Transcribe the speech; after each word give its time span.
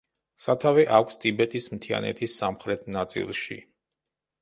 სათავე 0.45 0.85
აქვს 0.99 1.19
ტიბეტის 1.27 1.69
მთიანეთის 1.75 2.41
სამხრეთ 2.43 2.91
ნაწილში. 2.99 3.63